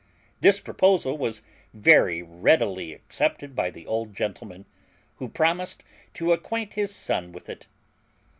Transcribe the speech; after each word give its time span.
This 0.39 0.59
proposal 0.59 1.15
was 1.15 1.43
very 1.75 2.23
readily 2.23 2.91
accepted 2.91 3.55
by 3.55 3.69
the 3.69 3.85
old 3.85 4.15
gentleman, 4.15 4.65
who 5.17 5.29
promised 5.29 5.83
to 6.15 6.33
acquaint 6.33 6.73
his 6.73 6.89
son 6.91 7.31
with 7.31 7.47
it. 7.47 7.67